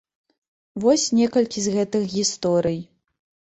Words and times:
Вось 0.85 1.03
некалькі 1.19 1.59
з 1.67 1.75
гэтых 1.77 2.03
гісторый. 2.17 2.83